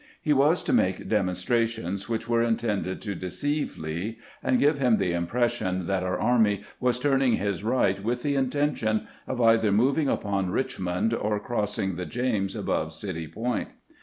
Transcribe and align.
He 0.19 0.33
was 0.33 0.63
to 0.63 0.73
make 0.73 1.07
demonstra 1.07 1.67
tions 1.67 2.09
which 2.09 2.27
were 2.27 2.41
intended 2.41 3.01
to 3.03 3.13
deceive 3.13 3.77
Lee 3.77 4.17
and 4.41 4.57
give 4.57 4.79
him 4.79 4.97
the 4.97 5.13
impression 5.13 5.85
that 5.85 6.01
our 6.01 6.17
army 6.17 6.63
was 6.79 6.99
turning 6.99 7.33
his 7.33 7.63
right 7.63 8.03
with 8.03 8.23
the 8.23 8.33
intention 8.35 9.07
of 9.27 9.39
either 9.39 9.71
moving 9.71 10.09
upon 10.09 10.49
Eichmond 10.49 11.13
or 11.13 11.39
cross 11.39 11.77
ing 11.77 11.97
the 11.97 12.07
James 12.07 12.55
above 12.55 12.93
City 12.93 13.27
Point. 13.27 13.69